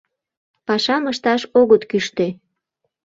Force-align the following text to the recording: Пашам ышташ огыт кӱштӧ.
Пашам 0.67 1.03
ышташ 1.11 1.41
огыт 1.59 1.83
кӱштӧ. 1.89 2.27